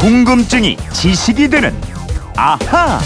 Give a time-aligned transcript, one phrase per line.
[0.00, 1.74] 궁금증이 지식이 되는
[2.34, 2.98] 아하.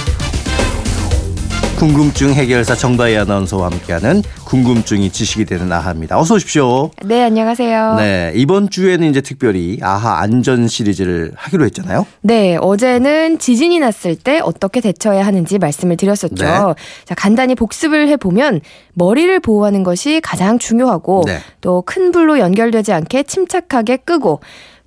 [1.76, 6.16] 궁금증 해결사 정다희 아나운서와 함께하는 궁금증이 지식이 되는 아하입니다.
[6.16, 6.92] 어서 오십시오.
[7.04, 7.96] 네, 안녕하세요.
[7.96, 12.06] 네, 이번 주에는 이제 특별히 아하 안전 시리즈를 하기로 했잖아요.
[12.20, 16.44] 네, 어제는 지진이 났을 때 어떻게 대처해야 하는지 말씀을 드렸었죠.
[16.44, 16.74] 네.
[17.06, 18.60] 자, 간단히 복습을 해보면
[18.92, 21.40] 머리를 보호하는 것이 가장 중요하고 네.
[21.60, 24.38] 또큰 불로 연결되지 않게 침착하게 끄고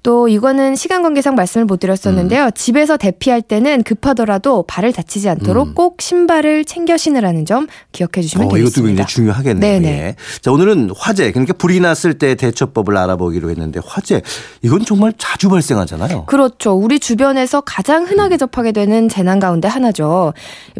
[0.07, 2.51] 또 이거는 시간 관계상 말씀을 못 드렸었는데요.
[2.55, 5.73] 집에서 대피할 때는 급하더라도 발을 다치지 않도록 음.
[5.73, 8.79] 꼭 신발을 챙겨 신으라는 점 기억해 주시면 어, 되겠습니다.
[8.79, 9.81] 이것도 굉장히 중요하겠네요.
[9.81, 9.87] 네네.
[9.89, 10.15] 예.
[10.39, 14.21] 자, 오늘은 화재, 그러니까 불이 났을 때 대처법을 알아보기로 했는데 화재,
[14.61, 16.23] 이건 정말 자주 발생하잖아요.
[16.27, 16.71] 그렇죠.
[16.71, 20.33] 우리 주변에서 가장 흔하게 접하게 되는 재난 가운데 하나죠.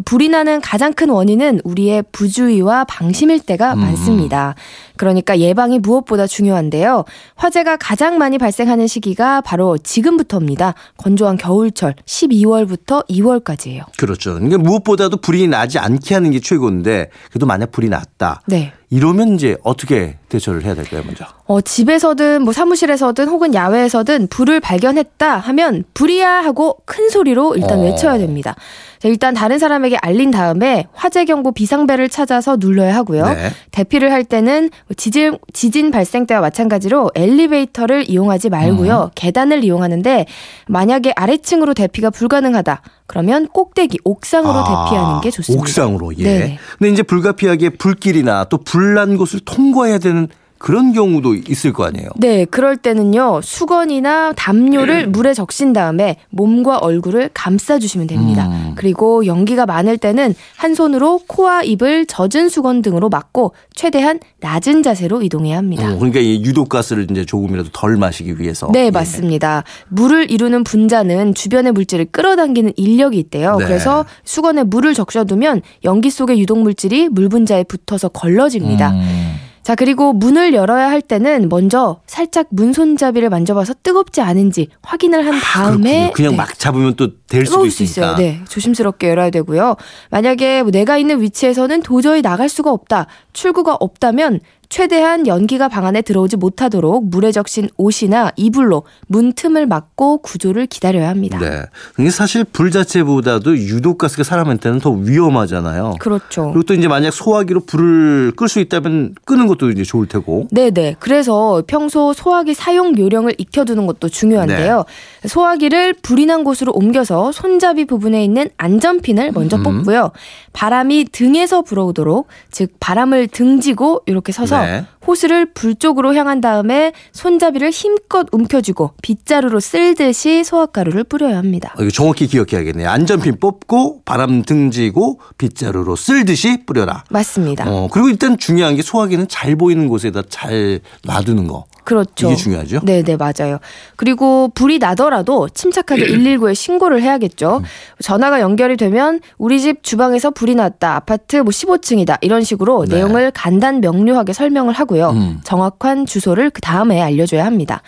[0.06, 3.80] 불이 나는 가장 큰 원인은 우리의 부주의와 방심일 때가 음.
[3.80, 4.54] 많습니다.
[4.96, 7.04] 그러니까 예방이 무엇보다 중요한데요.
[7.36, 10.74] 화재가 가장 많이 발생하는 시기가 바로 지금부터입니다.
[10.96, 13.82] 건조한 겨울철 12월부터 2월까지예요.
[13.96, 14.34] 그렇죠.
[14.34, 18.42] 그러니까 무엇보다도 불이 나지 않게 하는 게 최고인데 그래도 만약 불이 났다.
[18.46, 18.72] 네.
[18.90, 21.26] 이러면 이제 어떻게 대처를 해야 될까요, 먼저?
[21.44, 27.82] 어, 집에서든 뭐 사무실에서든 혹은 야외에서든 불을 발견했다 하면 불이야 하고 큰 소리로 일단 어.
[27.82, 28.56] 외쳐야 됩니다.
[28.98, 33.26] 자, 일단 다른 사람에게 알린 다음에 화재 경보 비상벨을 찾아서 눌러야 하고요.
[33.26, 33.50] 네.
[33.70, 39.04] 대피를 할 때는 지진, 지진 발생 때와 마찬가지로 엘리베이터를 이용하지 말고요.
[39.04, 39.10] 음.
[39.14, 40.26] 계단을 이용하는데
[40.66, 42.82] 만약에 아래층으로 대피가 불가능하다.
[43.08, 45.62] 그러면 꼭대기 옥상으로 아, 대피하는 게 좋습니다.
[45.62, 46.22] 옥상으로, 예.
[46.22, 46.58] 네.
[46.78, 50.28] 근데 이제 불가피하게 불길이나 또 불난 곳을 통과해야 되는
[50.58, 52.08] 그런 경우도 있을 거 아니에요.
[52.16, 55.12] 네, 그럴 때는요, 수건이나 담요를 음.
[55.12, 58.48] 물에 적신 다음에 몸과 얼굴을 감싸 주시면 됩니다.
[58.48, 58.72] 음.
[58.74, 65.22] 그리고 연기가 많을 때는 한 손으로 코와 입을 젖은 수건 등으로 막고 최대한 낮은 자세로
[65.22, 65.92] 이동해야 합니다.
[65.92, 68.68] 어, 그러니까 이 유독 가스를 이제 조금이라도 덜 마시기 위해서.
[68.72, 68.90] 네, 예.
[68.90, 69.64] 맞습니다.
[69.88, 73.56] 물을 이루는 분자는 주변의 물질을 끌어당기는 인력이 있대요.
[73.58, 73.64] 네.
[73.64, 78.90] 그래서 수건에 물을 적셔 두면 연기 속의 유독 물질이 물 분자에 붙어서 걸러집니다.
[78.90, 79.37] 음.
[79.68, 85.38] 자, 그리고 문을 열어야 할 때는 먼저 살짝 문 손잡이를 만져봐서 뜨겁지 않은지 확인을 한
[85.38, 86.10] 다음에 아.
[86.12, 87.84] 그냥 네, 막 잡으면 또 될 수도 있으니까.
[87.84, 88.16] 있어요.
[88.16, 89.76] 네, 조심스럽게 열어야 되고요.
[90.10, 96.02] 만약에 뭐 내가 있는 위치에서는 도저히 나갈 수가 없다, 출구가 없다면 최대한 연기가 방 안에
[96.02, 101.38] 들어오지 못하도록 물에 적신 옷이나 이불로 문 틈을 막고 구조를 기다려야 합니다.
[101.38, 101.62] 네.
[101.98, 105.94] 이게 사실 불 자체보다도 유독가스가 사람한테는 더 위험하잖아요.
[105.98, 106.50] 그렇죠.
[106.52, 110.48] 그리고 또 이제 만약 소화기로 불을 끌 수 있다면 끄는 것도 이제 좋을 테고.
[110.50, 110.96] 네네.
[110.98, 114.84] 그래서 평소 소화기 사용 요령을 익혀두는 것도 중요한데요.
[115.22, 115.28] 네.
[115.28, 119.62] 소화기를 불이 난 곳으로 옮겨서 손잡이 부분에 있는 안전핀을 먼저 음.
[119.62, 120.12] 뽑고요.
[120.52, 124.84] 바람이 등에서 불어오도록, 즉 바람을 등지고 이렇게 서서 네.
[125.06, 131.72] 호스를 불 쪽으로 향한 다음에 손잡이를 힘껏 움켜쥐고 빗자루로 쓸듯이 소화가루를 뿌려야 합니다.
[131.78, 132.88] 어, 이거 정확히 기억해야겠네요.
[132.88, 137.04] 안전핀 뽑고 바람 등지고 빗자루로 쓸듯이 뿌려라.
[137.10, 137.64] 맞습니다.
[137.68, 141.64] 어, 그리고 일단 중요한 게 소화기는 잘 보이는 곳에다 잘 놔두는 거.
[141.88, 142.26] 그렇죠.
[142.26, 142.80] 이게 중요하죠?
[142.82, 143.60] 네, 네, 맞아요.
[143.96, 147.62] 그리고 불이 나더라도 침착하게 119에 신고를 해야겠죠.
[148.02, 150.96] 전화가 연결이 되면 우리 집 주방에서 불이 났다.
[150.96, 152.18] 아파트 뭐 15층이다.
[152.20, 152.96] 이런 식으로 네.
[152.96, 155.10] 내용을 간단 명료하게 설명을 하고요.
[155.12, 155.40] 음.
[155.44, 157.80] 정확한 주소를 그 다음에 알려줘야 합니다.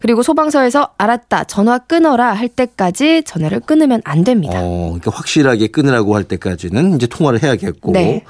[0.00, 1.44] 그리고 소방서에서 알았다.
[1.44, 4.58] 전화 끊어라 할 때까지 전화를 끊으면 안 됩니다.
[4.62, 7.92] 어, 그러니까 확실하게 끊으라고 할 때까지는 이제 통화를 해야겠고.
[7.92, 8.24] 네.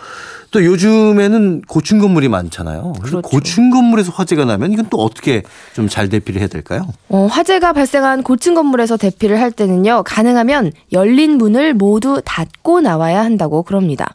[0.50, 2.94] 또 요즘에는 고층 건물이 많잖아요.
[3.00, 3.28] 그래서 그렇죠.
[3.28, 5.42] 고층 건물에서 화재가 나면 이건 또 어떻게
[5.74, 6.86] 좀 잘 대피를 해야 될까요?
[7.10, 13.62] 어, 화재가 발생한 고층 건물에서 대피를 할 때는요, 가능하면 열린 문을 모두 닫고 나와야 한다고
[13.62, 14.14] 그럽니다.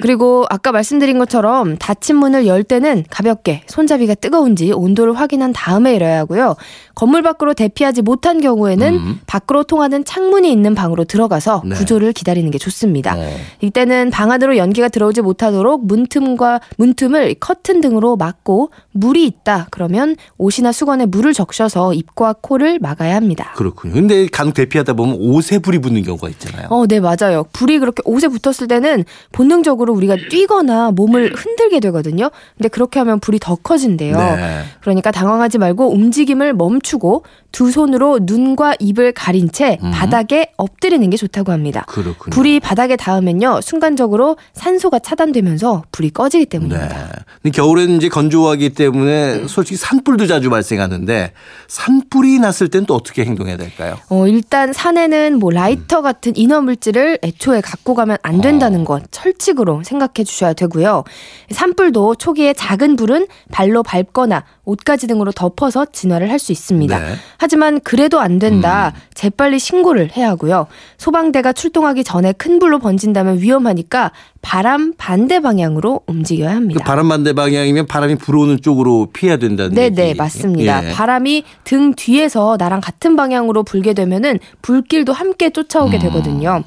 [0.00, 6.18] 그리고 아까 말씀드린 것처럼 닫힌 문을 열 때는 가볍게 손잡이가 뜨거운지 온도를 확인한 다음에 열어야
[6.20, 6.56] 하고요.
[6.94, 9.20] 건물 밖으로 대피하지 못한 경우에는 음.
[9.26, 11.74] 밖으로 통하는 창문이 있는 방으로 들어가서 네.
[11.74, 13.16] 구조를 기다리는 게 좋습니다.
[13.16, 13.30] 어.
[13.60, 20.72] 이때는 방 안으로 연기가 들어오지 못하도록 문틈과 문틈을 커튼 등으로 막고 물이 있다 그러면 옷이나
[20.72, 23.52] 수건에 물을 적셔서 입과 코를 막아야 합니다.
[23.56, 23.94] 그렇군요.
[23.94, 26.68] 근데 간혹 대피하다 보면 옷에 불이 붙는 경우가 있잖아요.
[26.70, 27.44] 어, 네, 맞아요.
[27.52, 32.30] 불이 그렇게 옷에 붙었을 때는 본능적으로 우리가 뛰거나 몸을 흔들게 되거든요.
[32.56, 34.16] 근데 그렇게 하면 불이 더 커진대요.
[34.16, 34.62] 네.
[34.80, 39.90] 그러니까 당황하지 말고 움직임을 멈 추고 두 손으로 눈과 입을 가린 채 음.
[39.90, 41.84] 바닥에 엎드리는 게 좋다고 합니다.
[41.88, 42.30] 그렇군요.
[42.30, 46.48] 불이 바닥에 닿으면요 순간적으로 산소가 차단되면서 불이 꺼지기 네.
[46.50, 47.24] 때문입니다.
[47.42, 51.32] 근데 겨울에는 이제 건조하기 때문에 솔직히 산불도 자주 발생하는데
[51.66, 53.96] 산불이 났을 땐 또 어떻게 행동해야 될까요?
[54.10, 58.84] 어, 일단 산에는 뭐 라이터 같은 인화 물질을 애초에 갖고 가면 안 된다는 어.
[58.84, 61.04] 것 철칙으로 생각해 주셔야 되고요.
[61.50, 66.98] 산불도 초기에 작은 불은 발로 밟거나 옷가지 등으로 덮어서 진화를 할 수 있습니다.
[66.98, 67.14] 네.
[67.38, 68.92] 하지만 그래도 안 된다.
[69.14, 70.66] 재빨리 신고를 해야 하고요.
[70.98, 74.12] 소방대가 출동하기 전에 큰 불로 번진다면 위험하니까
[74.42, 76.84] 바람 반대 방향으로 움직여야 그 합니다.
[76.84, 79.88] 바람 반대 방향이면 바람이 불어오는 쪽으로 피해야 된다는 네.
[79.90, 80.88] 네, 맞습니다.
[80.88, 80.92] 예.
[80.92, 85.52] 바람이 등 뒤에서 나랑 같은 방향으로 불게 되면은 불길도 함께 음.
[85.52, 86.62] 쫓아오게 되거든요.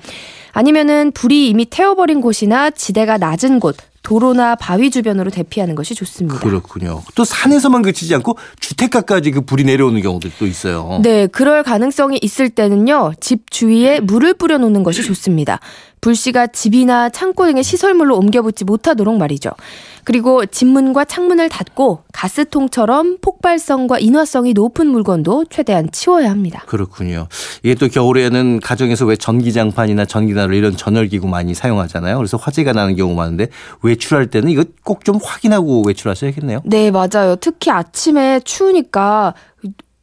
[0.54, 3.76] 아니면은 불이 이미 태워버린 곳이나 지대가 낮은 곳,
[4.08, 6.40] 도로나 바위 주변으로 대피하는 것이 좋습니다.
[6.40, 7.04] 그렇군요.
[7.14, 11.02] 또 산에서만 그치지 않고 주택가까지 그 불이 내려오는 경우도 또 있어요.
[11.04, 15.60] 네, 그럴 가능성이 있을 때는요, 집 주위에 물을 뿌려 놓는 것이 좋습니다.
[16.02, 19.52] 불씨가 집이나 창고 등의 시설물로 옮겨붙지 못하도록 말이죠.
[20.04, 26.64] 그리고 집문과 창문을 닫고 가스통처럼 폭발성과 인화성이 높은 물건도 최대한 치워야 합니다.
[26.66, 27.28] 그렇군요.
[27.62, 32.16] 이게 또 겨울에는 가정에서 왜 전기장판이나 전기난로 이런 전열기구 많이 사용하잖아요.
[32.16, 33.48] 그래서 화재가 나는 경우 많은데
[33.82, 36.62] 외출할 때는 이거 꼭 좀 확인하고 외출하셔야겠네요.
[36.66, 37.38] 네, 맞아요.
[37.40, 39.34] 특히 아침에 추우니까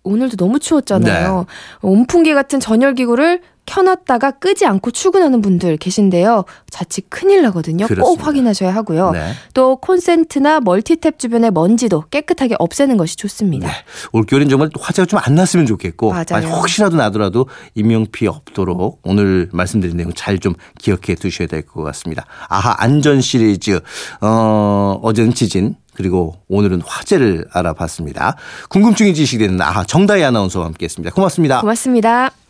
[0.03, 1.47] 오늘도 너무 추웠잖아요.
[1.83, 6.45] 온풍기 같은 전열기구를 켜놨다가 끄지 않고 출근하는 분들 계신데요.
[6.71, 7.87] 자칫 큰일 나거든요.
[7.87, 8.25] 꼭 그렇습니다.
[8.27, 9.11] 확인하셔야 하고요.
[9.13, 9.33] 네.
[9.55, 13.67] 또 콘센트나 멀티탭 주변의 먼지도 깨끗하게 없애는 것이 좋습니다.
[13.69, 13.75] 네.
[14.13, 16.47] 올겨울엔 정말 화재가 좀 안 났으면 좋겠고 맞아요.
[16.49, 22.27] 혹시라도 나더라도 인명피해 없도록 오늘 말씀드린 내용 잘 좀 기억해 두셔야 될 것 같습니다.
[22.49, 23.81] 아하 안전 시리즈
[24.21, 28.37] 어, 어제는 지진 그리고 오늘은 화재를 알아봤습니다.
[28.69, 31.15] 궁금증이 지식되는 아하 정다희 아나운서와 함께했습니다.
[31.15, 31.61] 고맙습니다.
[31.61, 32.44] 고맙습니다.